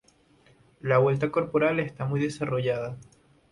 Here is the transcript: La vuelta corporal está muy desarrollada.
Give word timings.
La 0.79 0.97
vuelta 0.97 1.29
corporal 1.29 1.79
está 1.79 2.05
muy 2.05 2.19
desarrollada. 2.19 2.97